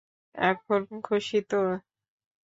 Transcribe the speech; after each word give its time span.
এখন 0.35 0.79
খুশি 1.03 1.39
তো? 1.49 1.61